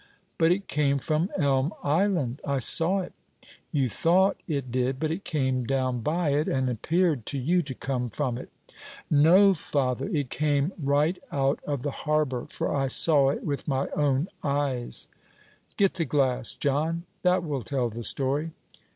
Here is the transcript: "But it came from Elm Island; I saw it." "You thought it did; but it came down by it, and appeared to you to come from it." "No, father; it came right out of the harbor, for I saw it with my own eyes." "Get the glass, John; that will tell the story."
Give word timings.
"But 0.39 0.51
it 0.51 0.67
came 0.67 0.97
from 0.97 1.29
Elm 1.37 1.73
Island; 1.83 2.41
I 2.43 2.57
saw 2.57 3.01
it." 3.01 3.13
"You 3.71 3.87
thought 3.87 4.37
it 4.47 4.71
did; 4.71 4.99
but 4.99 5.11
it 5.11 5.23
came 5.23 5.63
down 5.63 5.99
by 6.01 6.29
it, 6.31 6.47
and 6.47 6.67
appeared 6.71 7.27
to 7.27 7.37
you 7.37 7.61
to 7.61 7.75
come 7.75 8.09
from 8.09 8.39
it." 8.39 8.49
"No, 9.11 9.53
father; 9.53 10.07
it 10.09 10.31
came 10.31 10.73
right 10.81 11.19
out 11.31 11.59
of 11.67 11.83
the 11.83 11.91
harbor, 11.91 12.47
for 12.49 12.73
I 12.73 12.87
saw 12.87 13.29
it 13.29 13.43
with 13.45 13.67
my 13.67 13.89
own 13.89 14.27
eyes." 14.41 15.07
"Get 15.77 15.93
the 15.93 16.05
glass, 16.05 16.55
John; 16.55 17.03
that 17.21 17.43
will 17.43 17.61
tell 17.61 17.89
the 17.89 18.03
story." 18.03 18.53